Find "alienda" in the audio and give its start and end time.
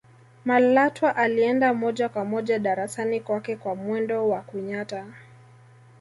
1.15-1.73